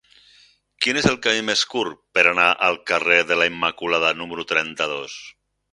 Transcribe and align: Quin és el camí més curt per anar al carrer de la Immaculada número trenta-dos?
Quin 0.85 0.99
és 1.01 1.07
el 1.09 1.19
camí 1.25 1.43
més 1.49 1.61
curt 1.75 2.01
per 2.19 2.25
anar 2.31 2.49
al 2.69 2.81
carrer 2.93 3.21
de 3.33 3.41
la 3.43 3.51
Immaculada 3.53 4.15
número 4.25 4.49
trenta-dos? 4.55 5.23